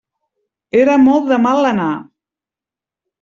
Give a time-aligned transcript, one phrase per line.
[0.79, 1.91] Era molt de mal anar.